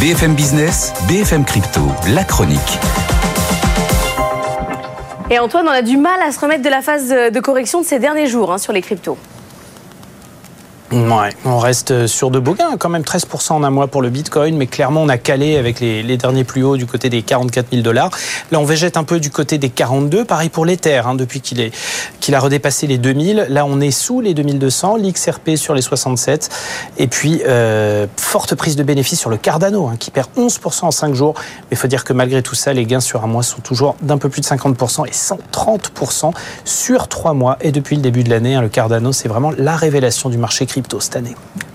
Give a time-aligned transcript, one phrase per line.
[0.00, 1.80] BFM Business, BFM Crypto,
[2.14, 2.78] la chronique.
[5.30, 7.86] Et Antoine, on a du mal à se remettre de la phase de correction de
[7.86, 9.16] ces derniers jours hein, sur les cryptos.
[11.44, 14.56] On reste sur de beaux gains, quand même 13% en un mois pour le Bitcoin,
[14.56, 17.82] mais clairement on a calé avec les, derniers plus hauts du côté des 44 000
[17.82, 18.10] dollars.
[18.52, 22.34] Là on végète un peu du côté des 42, pareil pour l'Ether, hein, depuis qu'il
[22.34, 23.46] a redépassé les 2000.
[23.48, 26.48] Là on est sous les 2200, l'XRP sur les 67,
[26.98, 30.90] et puis euh, forte prise de bénéfice sur le Cardano, hein, qui perd 11% en
[30.92, 31.34] 5 jours.
[31.36, 33.96] Mais il faut dire que malgré tout ça, les gains sur un mois sont toujours
[34.00, 36.32] d'un peu plus de 50% et 130%
[36.64, 37.58] sur 3 mois.
[37.60, 40.66] Et depuis le début de l'année, hein, le Cardano c'est vraiment la révélation du marché
[40.66, 40.83] crypto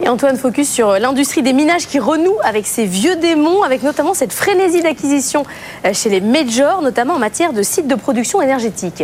[0.01, 4.13] Et Antoine, focus sur l'industrie des minages qui renoue avec ses vieux démons, avec notamment
[4.13, 5.43] cette frénésie d'acquisition
[5.85, 9.03] euh, chez les majors, notamment en matière de sites de production énergétique.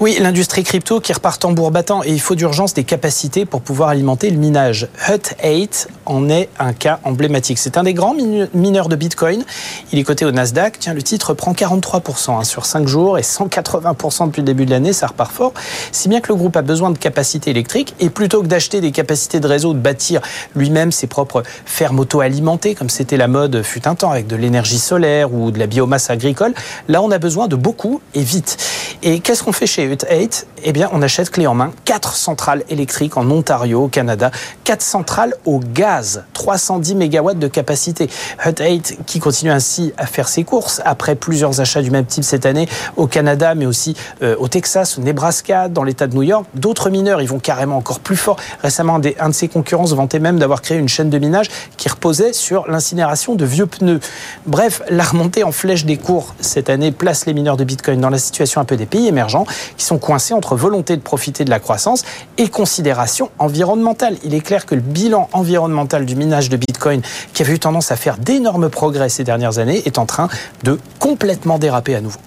[0.00, 3.90] Oui, l'industrie crypto qui repart tambour battant et il faut d'urgence des capacités pour pouvoir
[3.90, 4.88] alimenter le minage.
[5.08, 7.58] Hut 8 en est un cas emblématique.
[7.58, 8.14] C'est un des grands
[8.54, 9.44] mineurs de Bitcoin.
[9.92, 10.78] Il est coté au Nasdaq.
[10.78, 14.70] Tiens, le titre prend 43% hein, sur 5 jours et 180% depuis le début de
[14.70, 14.92] l'année.
[14.92, 15.52] Ça repart fort.
[15.92, 18.92] Si bien que le groupe a besoin de capacités électriques et plutôt que d'acheter des
[18.92, 20.20] capacités de réseau, de bâtir
[20.56, 24.78] lui-même ses propres fermes auto-alimentées, comme c'était la mode fut un temps avec de l'énergie
[24.78, 26.54] solaire ou de la biomasse agricole,
[26.88, 28.56] là on a besoin de beaucoup et vite.
[29.02, 32.14] Et qu'est-ce qu'on fait chez Hut 8 Eh bien, on achète clé en main quatre
[32.14, 34.30] centrales électriques en Ontario, au Canada,
[34.64, 38.08] quatre centrales au gaz, 310 MW de capacité.
[38.46, 42.24] Hut 8 qui continue ainsi à faire ses courses après plusieurs achats du même type
[42.24, 46.22] cette année au Canada, mais aussi euh, au Texas, au Nebraska, dans l'État de New
[46.22, 46.46] York.
[46.54, 48.36] D'autres mineurs, ils vont carrément encore plus fort.
[48.62, 51.88] Récemment, un de ses concurrents se vantait même d'avoir créé une chaîne de minage qui
[51.88, 54.00] reposait sur l'incinération de vieux pneus.
[54.46, 58.10] Bref, la remontée en flèche des cours cette année place les mineurs de Bitcoin dans
[58.10, 59.46] la situation un peu des pays émergents
[59.76, 62.04] qui sont coincés entre volonté de profiter de la croissance
[62.38, 64.16] et considération environnementale.
[64.24, 67.02] Il est clair que le bilan environnemental du minage de Bitcoin,
[67.34, 70.28] qui avait eu tendance à faire d'énormes progrès ces dernières années, est en train
[70.64, 72.18] de complètement déraper à nouveau.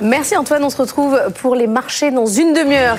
[0.00, 2.98] Merci Antoine, on se retrouve pour les marchés dans une demi-heure.